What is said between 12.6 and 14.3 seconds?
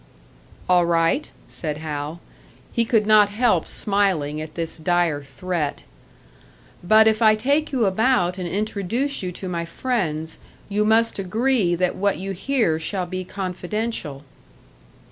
shall be confidential."